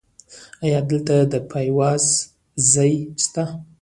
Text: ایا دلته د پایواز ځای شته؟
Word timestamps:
ایا 0.63 0.79
دلته 0.89 1.15
د 1.31 1.33
پایواز 1.49 2.03
ځای 2.71 2.93
شته؟ 3.23 3.43